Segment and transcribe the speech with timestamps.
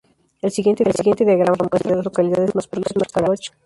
[0.41, 3.59] El siguiente diagrama muestra las localidades más próximas a Lodge Grass.